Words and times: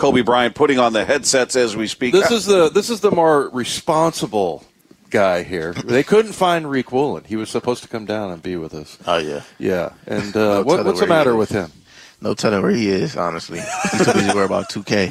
Coby 0.00 0.24
Bryant 0.24 0.54
putting 0.54 0.78
on 0.78 0.92
the 0.92 1.04
headsets 1.04 1.54
as 1.56 1.76
we 1.76 1.86
speak. 1.86 2.12
This 2.12 2.30
is 2.30 2.46
the 2.46 2.68
this 2.70 2.88
is 2.90 3.00
the 3.00 3.10
more 3.10 3.48
responsible 3.50 4.64
guy 5.10 5.42
here. 5.42 5.72
They 5.84 6.02
couldn't 6.02 6.32
find 6.32 6.66
Riq 6.66 6.90
Woolen. 6.92 7.24
He 7.24 7.36
was 7.36 7.50
supposed 7.50 7.82
to 7.82 7.88
come 7.88 8.06
down 8.06 8.30
and 8.30 8.42
be 8.42 8.56
with 8.56 8.74
us. 8.74 8.96
Oh 9.06 9.18
yeah, 9.18 9.42
yeah. 9.58 9.92
And 10.06 10.34
uh, 10.36 10.54
No 10.58 10.62
what, 10.62 10.84
what's 10.84 11.00
the 11.00 11.06
matter 11.06 11.36
with 11.36 11.50
him? 11.50 11.70
no 12.22 12.34
telling 12.34 12.60
where 12.62 12.70
he 12.70 12.88
is. 12.90 13.16
Honestly, 13.16 13.60
he's 13.92 14.04
too 14.04 14.12
busy 14.12 14.34
worried 14.34 14.44
about 14.46 14.68
2K. 14.68 15.10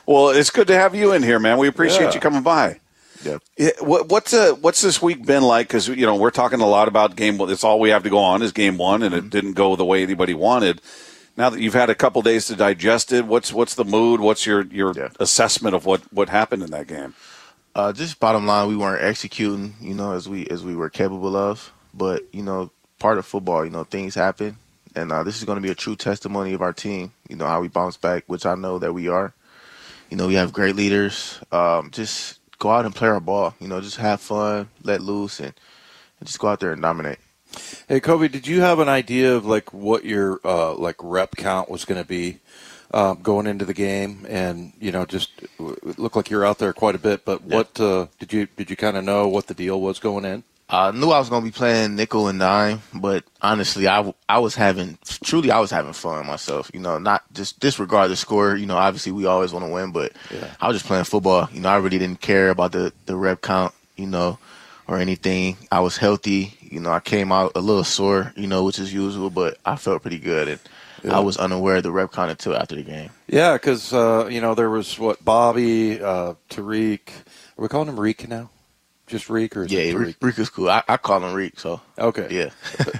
well, 0.06 0.30
it's 0.30 0.50
good 0.50 0.66
to 0.68 0.74
have 0.74 0.94
you 0.94 1.12
in 1.12 1.22
here, 1.22 1.38
man. 1.38 1.58
We 1.58 1.68
appreciate 1.68 2.06
Yeah. 2.08 2.14
you 2.14 2.20
coming 2.20 2.42
by. 2.42 2.80
Yep. 3.24 3.42
Yeah, 3.56 3.70
what, 3.80 4.08
what's 4.08 4.34
uh, 4.34 4.52
what's 4.60 4.82
this 4.82 5.00
week 5.00 5.24
been 5.24 5.42
like? 5.42 5.68
Because 5.68 5.88
you 5.88 6.06
know 6.06 6.14
we're 6.16 6.30
talking 6.30 6.60
a 6.60 6.66
lot 6.66 6.86
about 6.88 7.16
game. 7.16 7.38
one. 7.38 7.50
It's 7.50 7.64
all 7.64 7.80
we 7.80 7.90
have 7.90 8.02
to 8.04 8.10
go 8.10 8.18
on 8.18 8.42
is 8.42 8.52
game 8.52 8.78
one, 8.78 9.02
and 9.02 9.14
Mm-hmm. 9.14 9.26
it 9.26 9.30
didn't 9.30 9.52
go 9.54 9.74
the 9.76 9.84
way 9.84 10.02
anybody 10.02 10.34
wanted. 10.34 10.80
Now 11.36 11.50
that 11.50 11.60
you've 11.60 11.74
had 11.74 11.90
a 11.90 11.94
couple 11.94 12.22
days 12.22 12.46
to 12.46 12.56
digest 12.56 13.12
it, 13.12 13.26
what's 13.26 13.52
what's 13.52 13.74
the 13.74 13.84
mood? 13.84 14.20
What's 14.20 14.46
your 14.46 14.62
your 14.66 14.92
Yeah. 14.96 15.08
assessment 15.20 15.74
of 15.74 15.84
what 15.84 16.00
what 16.12 16.28
happened 16.30 16.62
in 16.62 16.70
that 16.70 16.86
game? 16.86 17.14
Uh, 17.74 17.92
just 17.92 18.18
bottom 18.18 18.46
line, 18.46 18.68
we 18.68 18.76
weren't 18.76 19.04
executing, 19.04 19.74
you 19.80 19.94
know, 19.94 20.12
as 20.12 20.28
we 20.28 20.46
as 20.46 20.64
we 20.64 20.74
were 20.74 20.88
capable 20.88 21.36
of. 21.36 21.72
But 21.92 22.24
you 22.32 22.42
know, 22.42 22.70
part 22.98 23.18
of 23.18 23.26
football, 23.26 23.64
you 23.64 23.70
know, 23.70 23.84
things 23.84 24.14
happen, 24.14 24.56
and 24.94 25.12
uh, 25.12 25.22
this 25.24 25.36
is 25.36 25.44
going 25.44 25.56
to 25.56 25.62
be 25.62 25.70
a 25.70 25.74
true 25.74 25.96
testimony 25.96 26.54
of 26.54 26.62
our 26.62 26.72
team. 26.72 27.12
You 27.28 27.36
know 27.36 27.46
how 27.46 27.60
we 27.60 27.68
bounce 27.68 27.98
back, 27.98 28.24
which 28.28 28.46
I 28.46 28.54
know 28.54 28.78
that 28.78 28.94
we 28.94 29.08
are. 29.08 29.34
You 30.10 30.16
know, 30.16 30.26
we 30.28 30.34
have 30.34 30.52
great 30.54 30.74
leaders. 30.76 31.40
Um, 31.52 31.90
just 31.90 32.38
go 32.58 32.70
out 32.70 32.86
and 32.86 32.94
play 32.94 33.08
our 33.08 33.20
ball. 33.20 33.54
You 33.60 33.68
know, 33.68 33.80
just 33.82 33.96
have 33.98 34.20
fun, 34.22 34.70
let 34.82 35.02
loose, 35.02 35.38
and, 35.40 35.52
and 36.20 36.26
just 36.26 36.38
go 36.38 36.48
out 36.48 36.60
there 36.60 36.72
and 36.72 36.80
dominate. 36.80 37.18
Hey, 37.88 38.00
Coby, 38.00 38.30
did 38.30 38.46
you 38.46 38.60
have 38.60 38.78
an 38.78 38.88
idea 38.88 39.34
of 39.34 39.46
like 39.46 39.72
what 39.72 40.04
your 40.04 40.40
uh, 40.44 40.74
like 40.74 40.96
rep 41.00 41.36
count 41.36 41.70
was 41.70 41.84
going 41.84 42.00
to 42.00 42.06
be 42.06 42.38
um, 42.92 43.20
going 43.22 43.46
into 43.46 43.64
the 43.64 43.74
game? 43.74 44.26
And 44.28 44.72
you 44.80 44.92
know, 44.92 45.04
just 45.04 45.30
it 45.42 45.98
looked 45.98 46.16
like 46.16 46.30
you're 46.30 46.44
out 46.44 46.58
there 46.58 46.72
quite 46.72 46.94
a 46.94 46.98
bit. 46.98 47.24
But 47.24 47.42
what 47.42 47.78
uh, 47.80 48.06
did 48.18 48.32
you 48.32 48.46
did 48.56 48.70
you 48.70 48.76
kind 48.76 48.96
of 48.96 49.04
know 49.04 49.28
what 49.28 49.46
the 49.46 49.54
deal 49.54 49.80
was 49.80 49.98
going 49.98 50.24
in? 50.24 50.42
I 50.68 50.90
knew 50.90 51.10
I 51.10 51.20
was 51.20 51.28
going 51.28 51.42
to 51.42 51.46
be 51.48 51.56
playing 51.56 51.94
nickel 51.94 52.26
and 52.26 52.40
dime, 52.40 52.82
but 52.92 53.22
honestly, 53.40 53.86
I, 53.86 54.12
I 54.28 54.40
was 54.40 54.56
having 54.56 54.98
truly 55.22 55.52
I 55.52 55.60
was 55.60 55.70
having 55.70 55.92
fun 55.92 56.26
myself. 56.26 56.72
You 56.74 56.80
know, 56.80 56.98
not 56.98 57.22
just 57.32 57.60
disregard 57.60 58.10
the 58.10 58.16
score. 58.16 58.56
You 58.56 58.66
know, 58.66 58.76
obviously 58.76 59.12
we 59.12 59.26
always 59.26 59.52
want 59.52 59.64
to 59.64 59.70
win, 59.70 59.92
but 59.92 60.12
Yeah. 60.28 60.52
I 60.60 60.66
was 60.66 60.74
just 60.76 60.86
playing 60.86 61.04
football. 61.04 61.48
You 61.52 61.60
know, 61.60 61.68
I 61.68 61.76
really 61.76 61.98
didn't 62.00 62.20
care 62.20 62.50
about 62.50 62.72
the 62.72 62.92
the 63.06 63.14
rep 63.14 63.42
count. 63.42 63.74
You 63.96 64.06
know, 64.08 64.38
or 64.88 64.98
anything. 64.98 65.56
I 65.70 65.80
was 65.80 65.96
healthy. 65.96 66.54
You 66.60 66.80
know, 66.80 66.90
I 66.92 67.00
came 67.00 67.32
out 67.32 67.52
a 67.54 67.60
little 67.60 67.84
sore. 67.84 68.32
You 68.36 68.46
know, 68.46 68.64
which 68.64 68.78
is 68.78 68.92
usual, 68.92 69.30
but 69.30 69.58
I 69.64 69.76
felt 69.76 70.02
pretty 70.02 70.18
good, 70.18 70.48
and 71.02 71.12
I 71.12 71.20
was 71.20 71.36
unaware 71.36 71.76
of 71.76 71.82
the 71.82 71.92
rep 71.92 72.12
count 72.12 72.30
until 72.30 72.56
after 72.56 72.74
the 72.74 72.82
game. 72.82 73.10
Yeah, 73.26 73.54
because 73.54 73.92
uh, 73.92 74.28
you 74.30 74.40
know 74.40 74.54
there 74.54 74.70
was 74.70 74.98
what 74.98 75.24
Bobby, 75.24 76.00
uh, 76.00 76.34
Tariq. 76.50 77.08
Are 77.58 77.62
we 77.62 77.68
calling 77.68 77.88
him 77.88 77.98
Reek 77.98 78.28
now? 78.28 78.50
Just 79.06 79.30
Reek 79.30 79.56
or 79.56 79.64
is 79.64 79.72
Yeah, 79.72 79.80
it 79.82 79.94
Tariq? 79.94 80.04
Reek, 80.06 80.16
Reek 80.20 80.38
is 80.40 80.50
cool. 80.50 80.68
I, 80.68 80.82
I 80.88 80.96
call 80.96 81.22
him 81.24 81.32
Reek, 81.32 81.60
so 81.60 81.80
Okay. 81.98 82.26
yeah. 82.30 82.50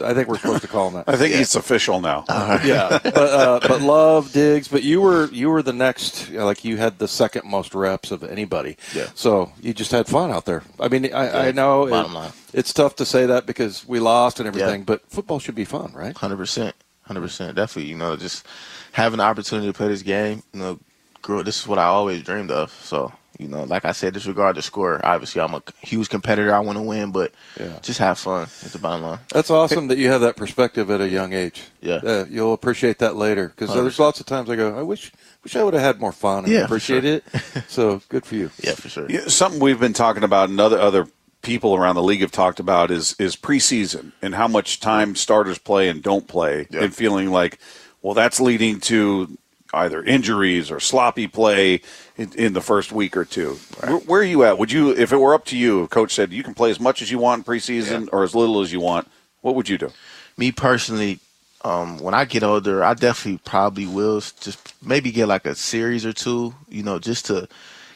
I 0.06 0.14
think 0.14 0.28
we're 0.28 0.38
supposed 0.38 0.62
to 0.62 0.68
call 0.68 0.88
him 0.88 0.94
that. 0.94 1.08
I 1.08 1.16
think 1.16 1.34
it's 1.34 1.56
official 1.56 2.00
now. 2.00 2.24
yeah, 2.28 2.98
but 3.02 3.16
uh, 3.16 3.60
but 3.66 3.80
love 3.82 4.32
digs. 4.32 4.68
But 4.68 4.84
you 4.84 5.00
were 5.00 5.26
you 5.32 5.50
were 5.50 5.62
the 5.62 5.72
next. 5.72 6.30
Like 6.30 6.64
you 6.64 6.76
had 6.76 6.98
the 7.00 7.08
second 7.08 7.50
most 7.50 7.74
reps 7.74 8.10
of 8.12 8.22
anybody. 8.22 8.76
Yeah. 8.94 9.08
So 9.16 9.50
you 9.60 9.74
just 9.74 9.90
had 9.90 10.06
fun 10.06 10.30
out 10.30 10.44
there. 10.44 10.62
I 10.78 10.88
mean, 10.88 11.12
I, 11.12 11.48
I 11.48 11.52
know 11.52 11.86
it- 11.88 12.32
it's 12.52 12.72
tough 12.72 12.96
to 12.96 13.04
say 13.04 13.26
that 13.26 13.44
because 13.44 13.86
we 13.86 13.98
lost 13.98 14.38
and 14.38 14.46
everything. 14.46 14.80
Yeah. 14.80 14.84
But 14.86 15.10
football 15.10 15.40
should 15.40 15.56
be 15.56 15.64
fun, 15.64 15.92
right? 15.92 16.16
Hundred 16.16 16.36
percent, 16.36 16.74
hundred 17.02 17.22
percent, 17.22 17.56
definitely. 17.56 17.90
You 17.90 17.96
know, 17.98 18.16
just 18.16 18.46
having 18.92 19.18
the 19.18 19.24
opportunity 19.24 19.66
to 19.66 19.72
play 19.72 19.88
this 19.88 20.02
game. 20.02 20.42
You 20.54 20.60
know, 20.60 20.78
grow. 21.20 21.42
This 21.42 21.60
is 21.60 21.66
what 21.66 21.78
I 21.80 21.84
always 21.86 22.22
dreamed 22.22 22.50
of. 22.52 22.70
So, 22.82 23.12
you 23.38 23.48
know, 23.48 23.64
like 23.64 23.84
I 23.84 23.92
said, 23.92 24.14
disregard 24.14 24.56
the 24.56 24.62
score. 24.62 25.00
Obviously, 25.04 25.40
I'm 25.42 25.54
a 25.54 25.62
huge 25.82 26.08
competitor. 26.08 26.54
I 26.54 26.60
want 26.60 26.78
to 26.78 26.82
win, 26.82 27.12
but 27.12 27.32
Yeah. 27.58 27.78
just 27.82 27.98
have 27.98 28.18
fun. 28.18 28.44
Is 28.62 28.72
the 28.72 28.78
bottom 28.78 29.02
line. 29.04 29.18
That's 29.32 29.50
awesome 29.50 29.88
that 29.88 29.98
you 29.98 30.08
have 30.10 30.20
that 30.22 30.36
perspective 30.36 30.90
at 30.90 31.00
a 31.00 31.08
young 31.08 31.32
age. 31.32 31.62
Yeah. 31.80 31.96
Uh, 31.96 32.24
you'll 32.30 32.52
appreciate 32.54 32.98
that 33.00 33.16
later 33.16 33.48
because 33.54 33.74
there's 33.74 33.98
lots 33.98 34.20
of 34.20 34.26
times 34.26 34.48
I 34.50 34.56
go, 34.56 34.78
I 34.78 34.82
wish 34.82 35.12
wish 35.44 35.54
I 35.56 35.62
would 35.62 35.74
have 35.74 35.82
had 35.82 36.00
more 36.00 36.12
fun 36.12 36.44
and 36.44 36.52
Yeah, 36.52 36.60
appreciate 36.64 37.02
sure. 37.04 37.14
it. 37.16 37.24
So 37.68 38.00
good 38.08 38.24
for 38.26 38.34
you. 38.36 38.50
Yeah, 38.62 38.72
for 38.74 38.88
sure. 38.88 39.06
Yeah, 39.10 39.26
something 39.28 39.60
we've 39.60 39.78
been 39.80 39.92
talking 39.92 40.22
about, 40.24 40.48
and 40.48 40.58
other 40.60 40.78
other 40.80 41.06
people 41.42 41.76
around 41.76 41.94
the 41.94 42.02
league 42.02 42.20
have 42.22 42.32
talked 42.32 42.58
about 42.58 42.90
is 42.90 43.14
is 43.18 43.36
preseason 43.36 44.12
and 44.22 44.34
how 44.34 44.48
much 44.48 44.80
time 44.80 45.14
starters 45.14 45.58
play 45.58 45.88
and 45.88 46.02
don't 46.02 46.26
play, 46.26 46.66
Yeah. 46.70 46.84
and 46.84 46.94
feeling 46.94 47.30
like, 47.30 47.58
well, 48.02 48.14
that's 48.14 48.40
leading 48.40 48.80
to 48.80 49.36
either 49.76 50.02
injuries 50.02 50.70
or 50.70 50.80
sloppy 50.80 51.28
play 51.28 51.80
in, 52.16 52.32
in 52.34 52.52
the 52.52 52.60
first 52.60 52.92
week 52.92 53.16
or 53.16 53.24
two. 53.24 53.54
Where, 53.80 53.96
where 53.98 54.20
are 54.22 54.24
you 54.24 54.44
at? 54.44 54.58
Would 54.58 54.72
you, 54.72 54.90
if 54.90 55.12
it 55.12 55.18
were 55.18 55.34
up 55.34 55.44
to 55.46 55.56
you, 55.56 55.84
if 55.84 55.90
coach 55.90 56.14
said 56.14 56.32
you 56.32 56.42
can 56.42 56.54
play 56.54 56.70
as 56.70 56.80
much 56.80 57.02
as 57.02 57.10
you 57.10 57.18
want 57.18 57.40
in 57.46 57.52
preseason 57.52 58.08
or 58.12 58.24
as 58.24 58.34
little 58.34 58.60
as 58.60 58.72
you 58.72 58.80
want, 58.80 59.08
what 59.42 59.54
would 59.54 59.68
you 59.68 59.78
do? 59.78 59.92
Me 60.36 60.50
personally, 60.50 61.20
um, 61.64 61.98
when 61.98 62.14
I 62.14 62.24
get 62.24 62.42
older, 62.42 62.84
I 62.84 62.94
definitely 62.94 63.40
probably 63.44 63.86
will 63.86 64.20
just 64.20 64.74
maybe 64.84 65.10
get 65.10 65.26
like 65.26 65.46
a 65.46 65.54
series 65.54 66.06
or 66.06 66.12
two. 66.12 66.54
You 66.68 66.82
know, 66.82 66.98
just 66.98 67.26
to 67.26 67.48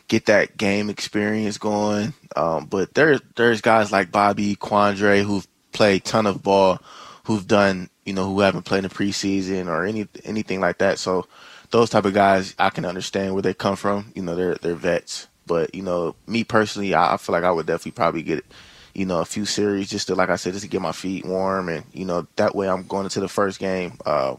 get 0.09 0.27
that 0.27 0.57
game 0.57 0.91
experience 0.91 1.57
going. 1.57 2.13
Um, 2.35 2.67
but 2.67 2.95
there, 2.95 3.21
there's 3.37 3.61
guys 3.61 3.93
like 3.93 4.11
Bobby 4.11 4.57
Quandre 4.57 5.23
who've 5.23 5.47
played 5.73 6.05
ton 6.05 6.27
of 6.27 6.43
ball, 6.43 6.81
who've 7.25 7.47
done, 7.47 7.89
you 8.05 8.13
know, 8.13 8.27
who 8.27 8.41
haven't 8.41 8.65
played 8.65 8.85
in 8.85 8.91
preseason 8.91 9.69
or 9.69 9.85
any 9.85 10.09
anything 10.25 10.61
like 10.61 10.79
that. 10.79 10.99
So 10.99 11.27
those 11.71 11.91
type 11.91 12.05
of 12.05 12.15
guys, 12.15 12.55
I 12.59 12.71
can 12.71 12.85
understand 12.85 13.35
where 13.35 13.43
they 13.43 13.55
come 13.55 13.77
from. 13.77 14.13
You 14.15 14.23
know, 14.23 14.37
they're 14.37 14.57
they're 14.57 14.75
vets. 14.75 15.29
But 15.47 15.75
you 15.75 15.83
know, 15.83 16.15
me 16.27 16.45
personally, 16.45 16.95
I, 16.95 17.15
I 17.15 17.17
feel 17.17 17.33
like 17.33 17.45
I 17.45 17.51
would 17.51 17.67
definitely 17.67 17.93
probably 17.93 18.23
get, 18.23 18.45
you 18.95 19.07
know, 19.07 19.21
a 19.21 19.25
few 19.25 19.45
series 19.45 19.91
just 19.91 20.07
to, 20.09 20.15
like 20.15 20.31
I 20.31 20.37
said, 20.37 20.53
just 20.53 20.65
to 20.65 20.71
get 20.71 20.81
my 20.81 20.93
feet 20.93 21.25
warm, 21.25 21.69
and 21.69 21.85
you 21.93 22.05
know, 22.05 22.27
that 22.37 22.55
way 22.55 22.69
I'm 22.69 22.87
going 22.87 23.05
into 23.05 23.21
the 23.21 23.29
first 23.29 23.59
game, 23.59 23.99
uh, 24.07 24.37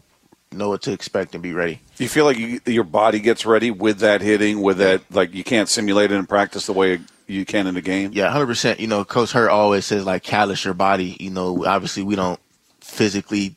know 0.52 0.68
what 0.68 0.82
to 0.82 0.92
expect 0.92 1.34
and 1.34 1.42
be 1.42 1.52
ready. 1.52 1.80
You 1.98 2.08
feel 2.08 2.24
like 2.24 2.38
you, 2.38 2.60
your 2.66 2.84
body 2.84 3.20
gets 3.20 3.44
ready 3.46 3.70
with 3.70 3.98
that 3.98 4.20
hitting, 4.20 4.60
with 4.60 4.78
that, 4.78 5.02
like 5.10 5.34
you 5.34 5.44
can't 5.44 5.68
simulate 5.68 6.12
it 6.12 6.16
in 6.16 6.26
practice 6.26 6.66
the 6.66 6.72
way 6.72 7.00
you 7.26 7.44
can 7.44 7.66
in 7.66 7.74
the 7.74 7.82
game? 7.82 8.10
Yeah, 8.12 8.30
hundred 8.30 8.46
percent. 8.46 8.80
You 8.80 8.86
know, 8.86 9.04
Coach 9.04 9.32
Hurt 9.32 9.50
always 9.50 9.86
says 9.86 10.04
like 10.04 10.22
callous 10.22 10.64
your 10.64 10.74
body. 10.74 11.16
You 11.20 11.30
know, 11.30 11.64
obviously 11.66 12.02
we 12.02 12.16
don't 12.16 12.40
physically 12.80 13.56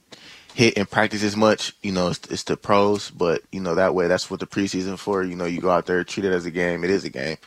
hit 0.55 0.77
and 0.77 0.89
practice 0.89 1.21
as 1.21 1.35
much. 1.35 1.75
You 1.83 1.91
know, 1.91 2.07
it's, 2.07 2.19
it's 2.29 2.43
the 2.43 2.55
pros, 2.57 3.11
but 3.11 3.41
you 3.51 3.59
know 3.59 3.75
that 3.75 3.93
way 3.93 4.07
that's 4.07 4.31
what 4.31 4.39
the 4.39 4.47
preseason 4.47 4.97
for. 4.97 5.21
You 5.23 5.35
know, 5.35 5.45
you 5.45 5.59
go 5.59 5.69
out 5.69 5.85
there, 5.85 6.03
treat 6.03 6.25
it 6.25 6.31
as 6.31 6.45
a 6.45 6.51
game. 6.51 6.83
It 6.83 6.89
is 6.89 7.03
a 7.03 7.09
game, 7.09 7.38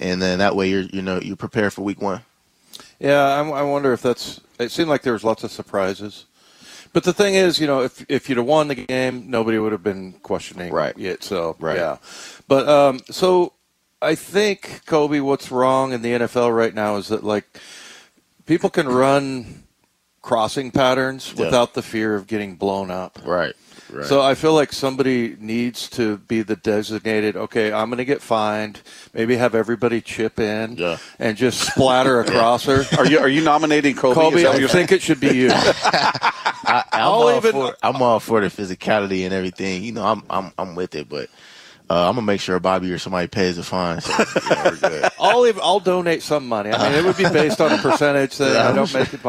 and 0.00 0.20
then 0.20 0.40
that 0.40 0.56
way 0.56 0.68
you're 0.68 0.82
you 0.82 1.00
know 1.00 1.20
you 1.20 1.36
prepare 1.36 1.70
for 1.70 1.82
week 1.82 2.02
one. 2.02 2.22
Yeah, 2.98 3.22
I, 3.22 3.48
I 3.48 3.62
wonder 3.62 3.92
if 3.92 4.02
that's. 4.02 4.40
It 4.58 4.72
seemed 4.72 4.88
like 4.88 5.02
there 5.02 5.12
was 5.12 5.22
lots 5.22 5.44
of 5.44 5.52
surprises, 5.52 6.26
but 6.92 7.04
the 7.04 7.12
thing 7.12 7.36
is, 7.36 7.60
you 7.60 7.68
know, 7.68 7.82
if 7.82 8.04
if 8.08 8.28
you'd 8.28 8.38
have 8.38 8.46
won 8.46 8.66
the 8.68 8.74
game, 8.74 9.30
nobody 9.30 9.56
would 9.58 9.70
have 9.72 9.84
been 9.84 10.14
questioning 10.24 10.72
Right. 10.72 10.98
it. 10.98 11.22
So 11.22 11.54
Right. 11.60 11.76
yeah, 11.76 11.98
but 12.48 12.68
um, 12.68 12.98
so 13.08 13.52
I 14.02 14.16
think 14.16 14.82
Coby, 14.84 15.20
what's 15.22 15.52
wrong 15.52 15.92
in 15.92 16.02
the 16.02 16.10
NFL 16.10 16.54
right 16.54 16.74
now 16.74 16.96
is 16.96 17.06
that 17.08 17.22
like 17.22 17.60
people 18.46 18.68
can 18.68 18.88
run 18.88 19.62
crossing 20.22 20.70
patterns 20.70 21.32
Yeah. 21.36 21.44
without 21.46 21.74
the 21.74 21.82
fear 21.82 22.14
of 22.14 22.26
getting 22.26 22.56
blown 22.56 22.90
up. 22.90 23.18
Right. 23.24 23.54
Right. 23.90 24.04
So 24.04 24.20
I 24.20 24.34
feel 24.34 24.52
like 24.52 24.74
somebody 24.74 25.34
needs 25.40 25.88
to 25.90 26.18
be 26.18 26.42
the 26.42 26.56
designated. 26.56 27.36
Okay, 27.36 27.72
I'm 27.72 27.88
going 27.88 27.96
to 27.96 28.04
get 28.04 28.20
fined. 28.20 28.82
Maybe 29.14 29.34
have 29.36 29.54
everybody 29.54 30.02
chip 30.02 30.38
in 30.38 30.76
Yeah. 30.76 30.98
and 31.18 31.38
just 31.38 31.60
splatter 31.60 32.20
a 32.20 32.24
crosser. 32.24 32.84
Are 32.98 33.06
you 33.06 33.18
are 33.18 33.28
you 33.30 33.42
nominating 33.42 33.94
Coby? 33.96 34.10
Is 34.36 34.42
Coby, 34.44 34.50
I 34.50 34.56
you're 34.58 34.68
think 34.68 34.92
it 34.92 35.00
should 35.00 35.20
be 35.20 35.34
you. 35.34 35.48
I, 35.54 36.84
I'm 36.92 37.00
I'll 37.00 37.12
all 37.12 37.36
even- 37.36 37.52
for 37.52 37.76
I'm 37.82 38.02
all 38.02 38.20
for 38.20 38.40
the 38.42 38.48
physicality 38.48 39.24
and 39.24 39.32
everything. 39.32 39.82
You 39.82 39.92
know, 39.92 40.04
I'm 40.04 40.22
I'm 40.28 40.52
I'm 40.58 40.74
with 40.74 40.94
it, 40.94 41.08
but 41.08 41.30
uh, 41.90 42.08
I'm 42.08 42.14
gonna 42.16 42.22
make 42.22 42.40
sure 42.40 42.58
Bobby 42.60 42.92
or 42.92 42.98
somebody 42.98 43.28
pays 43.28 43.56
the 43.56 43.62
fine. 43.62 44.00
So, 44.00 44.12
you 44.12 44.50
know, 44.50 44.62
we're 44.64 44.76
good. 44.76 45.10
I'll 45.20 45.46
even, 45.46 45.60
I'll 45.64 45.80
donate 45.80 46.22
some 46.22 46.46
money. 46.46 46.70
I 46.70 46.88
mean, 46.90 46.98
it 46.98 47.04
would 47.04 47.16
be 47.16 47.24
based 47.24 47.60
on 47.60 47.72
a 47.72 47.78
percentage 47.78 48.34
thing. 48.34 48.54
I 48.56 48.72
don't 48.74 48.92
make 48.92 49.12
it. 49.14 49.24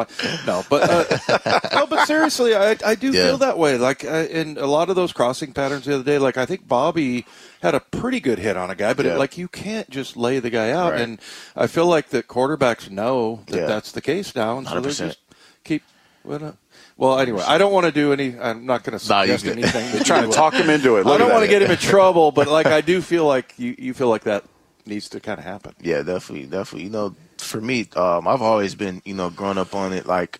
No, 0.45 0.63
but 0.69 0.89
uh, 0.89 1.59
no, 1.73 1.87
but 1.87 2.05
seriously, 2.05 2.55
I 2.55 2.75
I 2.85 2.95
do 2.95 3.11
Yeah. 3.11 3.27
feel 3.27 3.37
that 3.39 3.57
way. 3.57 3.77
Like 3.77 4.03
uh, 4.03 4.27
in 4.29 4.57
a 4.57 4.65
lot 4.65 4.89
of 4.89 4.95
those 4.95 5.13
crossing 5.13 5.53
patterns 5.53 5.85
the 5.85 5.95
other 5.95 6.03
day, 6.03 6.17
like 6.17 6.37
I 6.37 6.45
think 6.45 6.67
Bobby 6.67 7.25
had 7.61 7.75
a 7.75 7.79
pretty 7.79 8.19
good 8.19 8.39
hit 8.39 8.57
on 8.57 8.69
a 8.69 8.75
guy, 8.75 8.93
but 8.93 9.05
it, 9.05 9.17
like 9.17 9.37
you 9.37 9.47
can't 9.47 9.89
just 9.89 10.15
lay 10.17 10.39
the 10.39 10.49
guy 10.49 10.71
out. 10.71 10.93
Right. 10.93 11.01
And 11.01 11.19
I 11.55 11.67
feel 11.67 11.85
like 11.87 12.09
the 12.09 12.23
quarterbacks 12.23 12.89
know 12.89 13.41
that 13.47 13.57
Yeah. 13.59 13.65
that's 13.67 13.91
the 13.91 14.01
case 14.01 14.35
now, 14.35 14.57
and 14.57 14.67
so 14.67 14.79
they 14.79 14.89
100%. 14.89 14.97
just 15.07 15.19
keep. 15.63 15.83
Well, 16.23 16.43
uh, 16.43 16.51
well, 16.97 17.19
anyway, 17.19 17.43
I 17.47 17.57
don't 17.57 17.71
want 17.71 17.85
to 17.85 17.91
do 17.91 18.11
any. 18.13 18.37
I'm 18.39 18.65
not 18.65 18.83
going 18.83 18.97
to 18.97 19.03
suggest 19.03 19.45
anything. 19.45 19.89
You're 19.93 20.03
trying 20.03 20.29
to 20.29 20.35
talk 20.35 20.53
him 20.53 20.69
into 20.69 20.97
it. 20.97 21.07
I 21.07 21.17
don't 21.17 21.31
want 21.31 21.43
to 21.43 21.49
get 21.49 21.61
him 21.61 21.71
in 21.71 21.77
trouble, 21.93 22.31
but 22.31 22.47
like 22.47 22.67
I 22.67 22.81
do 22.81 23.01
feel 23.01 23.25
like 23.25 23.53
you, 23.57 23.75
you 23.77 23.93
feel 23.93 24.09
like 24.09 24.23
that 24.23 24.43
needs 24.85 25.09
to 25.09 25.19
kind 25.19 25.39
of 25.39 25.45
happen. 25.45 25.73
Yeah, 25.81 26.01
definitely, 26.01 26.47
definitely. 26.47 26.83
You 26.83 26.89
know, 26.89 27.15
for 27.37 27.61
me, 27.61 27.87
um, 27.95 28.27
I've 28.27 28.41
always 28.41 28.75
been, 28.75 29.01
you 29.05 29.13
know, 29.13 29.29
growing 29.29 29.57
up 29.57 29.73
on 29.73 29.93
it, 29.93 30.05
like 30.05 30.39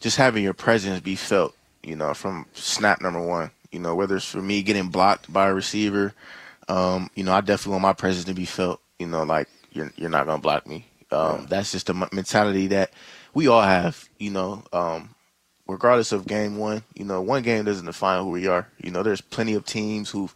just 0.00 0.16
having 0.16 0.42
your 0.42 0.54
presence 0.54 1.00
be 1.00 1.16
felt. 1.16 1.54
You 1.82 1.96
know, 1.96 2.14
from 2.14 2.46
snap 2.54 3.00
number 3.00 3.20
one. 3.20 3.50
You 3.70 3.80
know, 3.80 3.94
whether 3.94 4.16
it's 4.16 4.30
for 4.30 4.42
me 4.42 4.62
getting 4.62 4.88
blocked 4.88 5.32
by 5.32 5.48
a 5.48 5.54
receiver, 5.54 6.12
um, 6.68 7.10
you 7.14 7.24
know, 7.24 7.32
I 7.32 7.40
definitely 7.40 7.72
want 7.72 7.82
my 7.82 7.92
presence 7.92 8.26
to 8.26 8.34
be 8.34 8.44
felt. 8.44 8.80
You 8.98 9.06
know, 9.06 9.24
like 9.24 9.48
you're 9.72 9.92
you're 9.96 10.10
not 10.10 10.26
gonna 10.26 10.40
block 10.40 10.66
me. 10.66 10.86
Um, 11.12 11.40
yeah. 11.40 11.46
That's 11.48 11.72
just 11.72 11.90
a 11.90 11.94
mentality 11.94 12.68
that 12.68 12.92
we 13.34 13.48
all 13.48 13.62
have. 13.62 14.08
You 14.18 14.30
know, 14.30 14.64
um, 14.72 15.14
regardless 15.68 16.12
of 16.12 16.26
game 16.26 16.56
one, 16.56 16.82
you 16.94 17.04
know, 17.04 17.20
one 17.20 17.42
game 17.42 17.64
doesn't 17.64 17.86
define 17.86 18.22
who 18.22 18.30
we 18.30 18.46
are. 18.46 18.68
You 18.82 18.90
know, 18.90 19.02
there's 19.02 19.20
plenty 19.20 19.54
of 19.54 19.64
teams 19.64 20.10
who've 20.10 20.34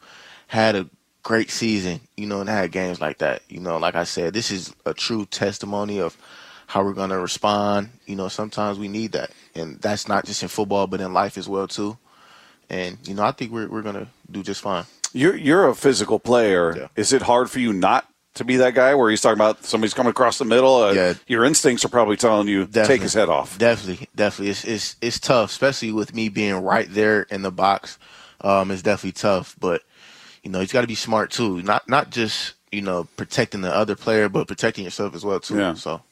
had 0.49 0.77
a 0.77 0.89
great 1.23 1.51
season, 1.51 2.01
you 2.17 2.27
know, 2.27 2.41
and 2.41 2.49
had 2.49 2.71
games 2.71 3.01
like 3.01 3.19
that. 3.19 3.43
You 3.49 3.61
know, 3.61 3.79
like 3.79 3.97
I 3.97 4.05
said, 4.05 4.33
this 4.33 4.51
is 4.51 4.75
a 4.85 4.95
true 4.95 5.27
testimony 5.27 6.01
of 6.01 6.17
how 6.69 6.85
we're 6.85 6.93
going 6.93 7.11
to 7.11 7.19
respond. 7.19 7.91
You 8.07 8.17
know, 8.17 8.29
sometimes 8.29 8.79
we 8.79 8.89
need 8.89 9.13
that. 9.13 9.31
And 9.55 9.81
that's 9.81 10.07
not 10.07 10.25
just 10.25 10.43
in 10.43 10.49
football, 10.49 10.87
but 10.87 11.01
in 11.01 11.13
life 11.13 11.37
as 11.37 11.49
well, 11.49 11.67
too. 11.67 11.99
And, 12.69 12.99
you 13.07 13.15
know, 13.15 13.25
I 13.25 13.33
think 13.33 13.53
we're, 13.53 13.69
we're 13.69 13.83
going 13.83 13.95
to 13.95 14.09
do 14.31 14.43
just 14.43 14.61
fine. 14.61 14.85
You're, 15.13 15.37
you're 15.37 15.69
a 15.69 15.75
physical 15.75 16.19
player. 16.19 16.77
Yeah. 16.77 16.89
Is 16.97 17.13
it 17.13 17.23
hard 17.23 17.51
for 17.51 17.59
you 17.59 17.73
not 17.73 18.09
to 18.37 18.45
be 18.45 18.57
that 18.57 18.75
guy 18.75 18.95
where 18.95 19.11
he's 19.11 19.21
talking 19.21 19.37
about 19.37 19.65
somebody's 19.65 19.95
coming 19.95 20.11
across 20.11 20.39
the 20.39 20.45
middle? 20.45 20.77
Uh, 20.77 20.93
yeah. 20.93 21.15
Your 21.27 21.45
instincts 21.45 21.85
are 21.85 21.89
probably 21.89 22.17
telling 22.17 22.49
you 22.49 22.65
definitely, 22.65 22.95
take 22.95 23.03
his 23.03 23.15
head 23.15 23.29
off. 23.29 23.59
Definitely, 23.59 24.09
definitely. 24.15 24.51
It's, 24.51 24.65
it's, 24.65 24.97
it's 25.01 25.19
tough, 25.21 25.51
especially 25.51 25.93
with 25.93 26.15
me 26.15 26.29
being 26.29 26.57
right 26.63 26.87
there 26.89 27.23
in 27.23 27.43
the 27.43 27.51
box. 27.51 27.99
Um, 28.41 28.71
it's 28.71 28.83
definitely 28.83 29.13
tough, 29.13 29.57
but 29.59 29.83
you 30.43 30.51
know, 30.51 30.61
he's 30.61 30.73
got 30.73 30.83
to 30.83 30.87
be 30.87 30.95
smart 30.95 31.31
too. 31.31 31.63
Not 31.63 31.89
not 31.89 32.11
just 32.11 32.55
you 32.71 32.83
know 32.83 33.09
protecting 33.17 33.63
the 33.63 33.75
other 33.75 33.97
player, 33.97 34.29
but 34.29 34.47
protecting 34.47 34.85
yourself 34.85 35.15
as 35.15 35.25
well 35.25 35.41
too. 35.41 35.59
Yeah. 35.59 35.75
So, 35.75 36.03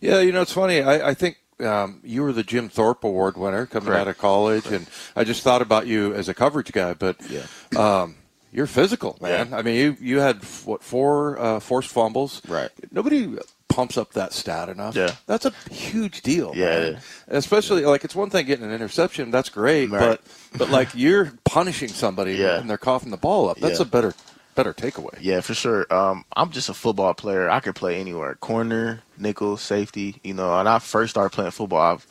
yeah, 0.00 0.20
you 0.20 0.32
know, 0.32 0.42
it's 0.42 0.52
funny. 0.52 0.82
I, 0.82 1.10
I 1.10 1.14
think 1.14 1.38
um, 1.60 2.00
you 2.04 2.22
were 2.22 2.32
the 2.32 2.42
Jim 2.42 2.68
Thorpe 2.68 3.02
Award 3.02 3.36
winner 3.36 3.66
coming 3.66 3.88
Correct. 3.88 4.00
out 4.00 4.08
of 4.08 4.18
college, 4.18 4.64
Correct. 4.64 4.84
and 4.84 4.90
I 5.16 5.24
just 5.24 5.42
thought 5.42 5.62
about 5.62 5.86
you 5.86 6.14
as 6.14 6.28
a 6.28 6.34
coverage 6.34 6.72
guy. 6.72 6.94
But 6.94 7.16
yeah. 7.28 7.46
Um, 7.76 8.16
you're 8.52 8.66
physical, 8.66 9.16
man. 9.20 9.50
Yeah. 9.50 9.56
I 9.56 9.62
mean, 9.62 9.76
you 9.76 9.96
you 10.00 10.20
had 10.20 10.42
what 10.64 10.82
four 10.82 11.38
uh, 11.38 11.60
forced 11.60 11.90
fumbles. 11.90 12.42
Right. 12.46 12.70
Nobody 12.90 13.38
pumps 13.68 13.96
up 13.96 14.12
that 14.12 14.32
stat 14.32 14.68
enough. 14.68 14.96
Yeah. 14.96 15.14
That's 15.26 15.46
a 15.46 15.52
huge 15.70 16.22
deal. 16.22 16.52
Yeah. 16.54 16.98
Especially 17.28 17.84
like 17.84 18.04
it's 18.04 18.14
one 18.14 18.30
thing 18.30 18.46
getting 18.46 18.64
an 18.64 18.72
interception, 18.72 19.30
that's 19.30 19.48
great, 19.48 19.90
right. 19.90 20.00
but 20.00 20.58
but 20.58 20.70
like 20.70 20.88
you're 20.94 21.32
punishing 21.44 21.88
somebody 21.88 22.34
yeah. 22.34 22.58
and 22.58 22.68
they're 22.68 22.78
coughing 22.78 23.10
the 23.10 23.16
ball 23.16 23.48
up. 23.48 23.58
That's 23.58 23.78
yeah. 23.78 23.86
a 23.86 23.88
better 23.88 24.14
better 24.54 24.74
takeaway. 24.74 25.16
Yeah, 25.20 25.40
for 25.40 25.54
sure. 25.54 25.86
Um, 25.92 26.24
I'm 26.36 26.50
just 26.50 26.68
a 26.68 26.74
football 26.74 27.14
player. 27.14 27.48
I 27.48 27.60
can 27.60 27.72
play 27.72 28.00
anywhere. 28.00 28.34
Corner, 28.34 29.02
nickel, 29.16 29.56
safety. 29.56 30.20
You 30.22 30.34
know, 30.34 30.56
when 30.56 30.66
I 30.66 30.78
first 30.80 31.10
started 31.10 31.30
playing 31.30 31.52
football, 31.52 31.94
I've 31.94 32.06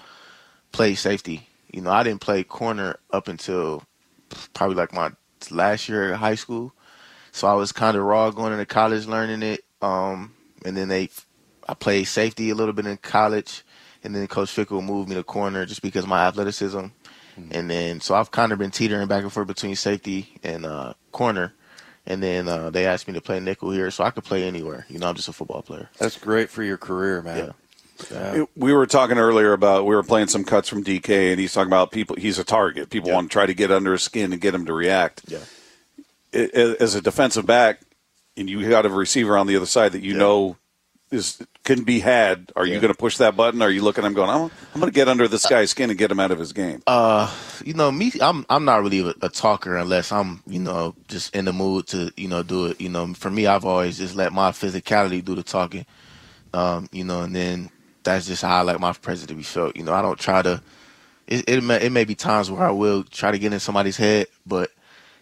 played 0.72 0.96
safety. 0.96 1.48
You 1.72 1.82
know, 1.82 1.92
I 1.92 2.04
didn't 2.04 2.22
play 2.22 2.44
corner 2.44 2.98
up 3.12 3.28
until 3.28 3.84
probably 4.54 4.76
like 4.76 4.94
my 4.94 5.12
last 5.52 5.90
year 5.90 6.14
of 6.14 6.20
high 6.20 6.36
school. 6.36 6.74
So 7.32 7.48
I 7.48 7.54
was 7.54 7.72
kind 7.72 7.96
of 7.96 8.04
raw 8.04 8.32
going 8.32 8.54
into 8.54 8.66
college 8.66 9.06
learning 9.06 9.44
it. 9.44 9.64
Um, 9.82 10.34
and 10.66 10.76
then 10.76 10.88
they 10.90 11.10
I 11.70 11.76
played 11.76 12.06
safety 12.06 12.50
a 12.50 12.56
little 12.56 12.74
bit 12.74 12.88
in 12.88 12.98
college, 12.98 13.64
and 14.04 14.16
then 14.16 14.26
Coach 14.28 14.50
Fickell 14.50 14.84
moved 14.84 15.08
me 15.08 15.16
to 15.16 15.24
corner 15.24 15.68
just 15.68 15.84
because 15.84 16.04
of 16.04 16.10
my 16.10 16.26
athleticism. 16.26 16.80
Mm-hmm. 16.80 17.52
And 17.52 17.70
then, 17.70 18.02
so 18.02 18.16
I've 18.16 18.32
kind 18.32 18.52
of 18.52 18.58
been 18.58 18.72
teetering 18.72 19.08
back 19.08 19.22
and 19.22 19.32
forth 19.32 19.48
between 19.48 19.76
safety 19.76 20.40
and 20.44 20.66
uh, 20.66 20.94
corner. 21.12 21.54
And 22.08 22.24
then 22.24 22.48
uh, 22.48 22.72
they 22.72 22.88
asked 22.88 23.08
me 23.08 23.14
to 23.14 23.22
play 23.22 23.40
nickel 23.40 23.70
here, 23.70 23.92
so 23.92 24.04
I 24.04 24.10
could 24.10 24.24
play 24.24 24.46
anywhere. 24.48 24.88
You 24.90 24.98
know, 24.98 25.08
I'm 25.08 25.16
just 25.16 25.28
a 25.28 25.34
football 25.34 25.62
player. 25.62 25.90
That's 26.00 26.18
great 26.18 26.50
for 26.50 26.64
your 26.64 26.78
career, 26.78 27.22
man. 27.22 27.38
Yeah. 27.38 27.52
Yeah. 28.12 28.46
We 28.56 28.74
were 28.74 28.86
talking 28.86 29.18
earlier 29.18 29.54
about 29.54 29.86
we 29.86 29.96
were 29.96 30.04
playing 30.04 30.28
some 30.28 30.44
cuts 30.44 30.70
from 30.70 30.84
DK, 30.84 31.32
and 31.32 31.40
he's 31.40 31.54
talking 31.54 31.70
about 31.70 31.92
people. 31.92 32.16
He's 32.16 32.40
a 32.40 32.44
target. 32.44 32.90
People 32.90 33.10
yeah. 33.10 33.16
want 33.16 33.30
to 33.30 33.34
try 33.34 33.46
to 33.46 33.54
get 33.54 33.72
under 33.72 33.94
his 33.94 34.04
skin 34.04 34.32
and 34.32 34.42
get 34.42 34.54
him 34.54 34.66
to 34.66 34.74
react. 34.74 35.24
Yeah. 35.28 35.40
As 36.32 36.96
a 36.96 37.02
defensive 37.02 37.46
back, 37.46 37.82
and 38.38 38.50
you 38.50 38.68
got 38.70 38.86
a 38.86 38.90
receiver 38.90 39.38
on 39.38 39.48
the 39.48 39.56
other 39.56 39.66
side 39.66 39.94
that 39.94 40.04
you 40.04 40.14
yeah. 40.14 40.20
know 40.20 40.58
is 41.12 41.42
can 41.64 41.84
be 41.84 42.00
had. 42.00 42.52
Are 42.56 42.66
you 42.66 42.80
going 42.80 42.94
to 42.94 42.98
push 42.98 43.18
that 43.18 43.36
button? 43.36 43.62
Are 43.62 43.70
you 43.70 43.82
looking? 43.82 44.04
I'm 44.04 44.14
going. 44.14 44.30
I'm, 44.30 44.52
I'm 44.74 44.80
going 44.80 44.92
to 44.92 44.96
get 44.96 45.08
under 45.08 45.28
this 45.28 45.46
guy's 45.46 45.72
skin 45.72 45.90
and 45.90 45.98
get 45.98 46.12
him 46.12 46.20
out 46.20 46.32
of 46.32 46.40
his 46.40 46.54
game. 46.54 46.82
Uh, 46.88 47.34
you 47.64 47.74
know 47.74 47.92
me. 47.92 48.12
I'm 48.22 48.46
I'm 48.50 48.66
not 48.66 48.82
really 48.82 49.02
a, 49.02 49.14
a, 49.22 49.30
talker 49.30 49.76
unless 49.78 50.12
I'm 50.12 50.42
you 50.48 50.60
know 50.60 50.96
just 51.08 51.36
in 51.36 51.46
the 51.46 51.54
mood 51.54 51.88
to 51.88 52.12
you 52.16 52.28
know 52.28 52.44
do 52.44 52.68
it. 52.68 52.82
You 52.82 52.90
know, 52.90 53.14
for 53.14 53.30
me, 53.30 53.48
I've 53.48 53.66
always 53.66 53.98
just 53.98 54.16
let 54.16 54.34
my 54.34 54.52
physicality 54.52 55.24
do 55.24 55.36
the 55.36 55.44
talking. 55.44 55.86
Um, 56.54 56.90
you 56.92 57.04
know, 57.04 57.22
and 57.22 57.36
then 57.36 57.70
that's 58.04 58.28
just 58.28 58.42
how 58.42 58.58
I 58.58 58.62
like 58.62 58.80
my 58.80 58.94
presence 58.94 59.28
to 59.28 59.36
be 59.36 59.44
felt. 59.44 59.76
You 59.76 59.84
know, 59.84 59.94
I 59.94 60.02
don't 60.02 60.20
try 60.20 60.42
to. 60.42 60.62
It 61.28 61.48
it 61.48 61.64
may, 61.64 61.82
it 61.82 61.92
may 61.92 62.06
be 62.06 62.16
times 62.16 62.50
where 62.50 62.64
I 62.64 62.72
will 62.72 63.04
try 63.04 63.32
to 63.32 63.40
get 63.40 63.54
in 63.54 63.60
somebody's 63.60 63.98
head, 63.98 64.28
but 64.46 64.72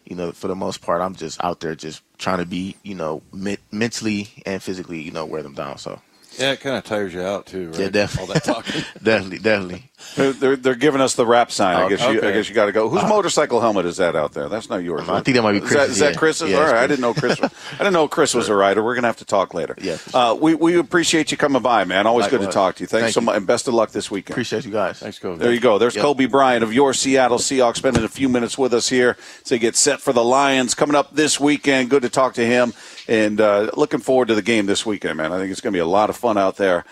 you 0.06 0.16
know, 0.16 0.32
for 0.32 0.48
the 0.48 0.56
most 0.56 0.82
part, 0.82 1.02
I'm 1.02 1.16
just 1.16 1.44
out 1.44 1.60
there 1.60 1.76
just 1.76 2.02
trying 2.18 2.38
to 2.40 2.46
be, 2.46 2.78
you 2.84 2.96
know, 2.96 3.22
me- 3.34 3.58
mentally 3.72 4.30
and 4.46 4.64
physically, 4.64 5.02
you 5.02 5.12
know, 5.12 5.26
wear 5.26 5.44
them 5.44 5.54
down. 5.54 5.78
So 5.78 6.02
yeah, 6.38 6.52
it 6.54 6.62
kind 6.62 6.78
of 6.78 6.86
tires 6.86 7.14
you 7.14 7.22
out 7.22 7.46
too, 7.46 7.70
right? 7.72 7.80
Yeah, 7.80 7.90
definitely. 7.90 8.22
All 8.22 8.34
that 8.34 8.44
talking. 8.64 8.84
definitely, 9.04 9.40
definitely. 9.40 9.92
They're, 10.16 10.32
they're, 10.32 10.56
they're 10.56 10.76
giving 10.76 11.02
us 11.02 11.16
the 11.16 11.26
rap 11.26 11.52
sign. 11.52 11.76
I 11.76 11.90
guess 11.90 12.02
you, 12.02 12.20
I 12.20 12.32
guess 12.32 12.48
you 12.48 12.54
got 12.54 12.68
to 12.68 12.72
go. 12.72 12.88
Whose 12.88 13.04
uh, 13.04 13.08
motorcycle 13.08 13.60
helmet 13.60 13.88
is 13.88 13.98
that 13.98 14.16
out 14.16 14.34
there? 14.34 14.48
That's 14.48 14.70
not 14.70 14.78
yours. 14.84 15.10
I 15.10 15.22
think 15.22 15.36
that 15.36 15.42
might 15.42 15.54
be 15.54 15.60
Chris. 15.60 15.72
Is 15.72 15.78
that, 15.78 15.90
is 15.90 16.00
that 16.00 16.18
Chris's? 16.18 16.52
Yeah, 16.52 16.58
All 16.58 16.64
right, 16.64 16.70
Chris. 16.70 16.82
I 16.82 16.88
didn't 16.88 17.02
know 17.02 17.14
Chris. 17.16 17.42
Was, 17.42 17.52
I 17.74 17.78
didn't 17.80 17.94
know 17.94 18.08
Chris 18.08 18.34
was 18.36 18.50
a 18.50 18.56
rider. 18.56 18.84
We're 18.84 18.94
gonna 18.94 19.08
have 19.08 19.18
to 19.18 19.26
talk 19.26 19.56
later. 19.56 19.76
Yeah. 19.82 19.98
Uh, 20.14 20.38
we 20.40 20.54
we 20.54 20.78
appreciate 20.78 21.32
you 21.32 21.38
coming 21.38 21.64
by, 21.64 21.84
man. 21.84 22.06
Always 22.06 22.26
Likewise. 22.26 22.42
good 22.42 22.46
to 22.46 22.52
talk 22.52 22.76
to 22.76 22.84
you. 22.84 22.88
Thanks 22.88 23.06
Thank 23.06 23.14
so 23.16 23.22
much, 23.22 23.38
and 23.38 23.48
best 23.48 23.68
of 23.68 23.74
luck 23.74 23.90
this 23.90 24.12
weekend. 24.12 24.36
Appreciate 24.36 24.66
you 24.66 24.72
guys. 24.72 25.00
Thanks, 25.00 25.18
Coby. 25.18 25.40
There 25.40 25.52
you 25.52 25.60
go. 25.60 25.80
There's 25.80 25.96
yep. 25.96 26.06
Coby 26.06 26.30
Bryant 26.30 26.64
of 26.64 26.74
your 26.74 26.94
Seattle 26.94 27.40
Seahawks 27.40 27.78
spending 27.78 28.04
a 28.04 28.10
few 28.10 28.30
minutes 28.30 28.56
with 28.56 28.76
us 28.76 28.90
here 28.90 29.18
to 29.46 29.58
get 29.58 29.76
set 29.76 30.00
for 30.00 30.14
the 30.14 30.24
Lions 30.24 30.76
coming 30.76 30.96
up 30.96 31.16
this 31.16 31.40
weekend. 31.40 31.90
Good 31.90 32.04
to 32.04 32.10
talk 32.10 32.36
to 32.36 32.46
him, 32.46 32.74
and 33.08 33.42
uh, 33.42 33.72
looking 33.76 34.00
forward 34.00 34.28
to 34.28 34.36
the 34.36 34.44
game 34.44 34.68
this 34.68 34.86
weekend, 34.86 35.18
man. 35.18 35.34
I 35.34 35.40
think 35.40 35.52
it's 35.52 35.62
gonna 35.62 35.74
be 35.74 35.80
a 35.80 35.86
lot 35.86 36.10
of 36.12 36.16
fun 36.16 36.38
out 36.38 36.58
there. 36.58 36.86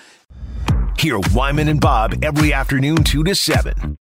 Hear 1.06 1.19
Wyman 1.36 1.69
and 1.69 1.80
Bob 1.80 2.16
every 2.24 2.52
afternoon, 2.52 3.04
2 3.04 3.24
to 3.25 3.36
7 3.36 3.96